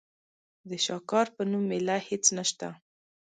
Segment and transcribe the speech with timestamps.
[0.69, 2.67] د شاکار په نوم مېله هېڅ نشته.